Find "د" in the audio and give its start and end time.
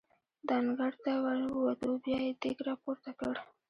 0.47-0.49